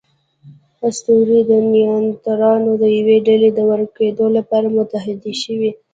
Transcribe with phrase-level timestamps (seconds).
[0.87, 5.71] اسطورې د نیاندرتالانو د یوې ډلې د ورکېدو لپاره متحدې شوې.